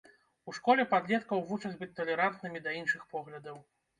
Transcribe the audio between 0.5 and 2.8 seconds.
У школе падлеткаў вучаць быць талерантнымі да